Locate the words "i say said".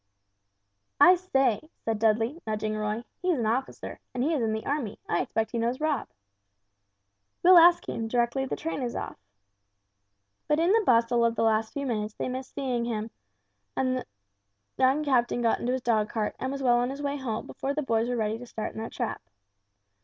0.99-1.99